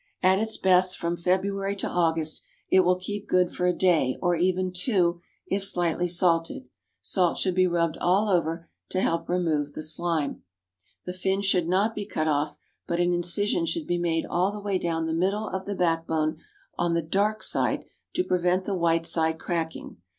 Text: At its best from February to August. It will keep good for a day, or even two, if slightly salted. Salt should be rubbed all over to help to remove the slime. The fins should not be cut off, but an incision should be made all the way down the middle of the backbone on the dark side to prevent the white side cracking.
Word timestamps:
At 0.23 0.39
its 0.39 0.57
best 0.57 0.97
from 0.97 1.15
February 1.15 1.75
to 1.75 1.87
August. 1.87 2.41
It 2.71 2.79
will 2.79 2.95
keep 2.95 3.27
good 3.27 3.51
for 3.51 3.67
a 3.67 3.71
day, 3.77 4.17
or 4.19 4.35
even 4.35 4.71
two, 4.71 5.21
if 5.45 5.63
slightly 5.63 6.07
salted. 6.07 6.67
Salt 7.03 7.37
should 7.37 7.53
be 7.53 7.67
rubbed 7.67 7.99
all 8.01 8.27
over 8.27 8.67
to 8.89 8.99
help 9.01 9.27
to 9.27 9.33
remove 9.33 9.73
the 9.73 9.83
slime. 9.83 10.41
The 11.05 11.13
fins 11.13 11.45
should 11.45 11.67
not 11.67 11.93
be 11.93 12.07
cut 12.07 12.27
off, 12.27 12.57
but 12.87 12.99
an 12.99 13.13
incision 13.13 13.67
should 13.67 13.85
be 13.85 13.99
made 13.99 14.25
all 14.25 14.51
the 14.51 14.59
way 14.59 14.79
down 14.79 15.05
the 15.05 15.13
middle 15.13 15.47
of 15.47 15.67
the 15.67 15.75
backbone 15.75 16.39
on 16.79 16.95
the 16.95 17.03
dark 17.03 17.43
side 17.43 17.85
to 18.15 18.23
prevent 18.23 18.65
the 18.65 18.73
white 18.73 19.05
side 19.05 19.37
cracking. 19.37 19.97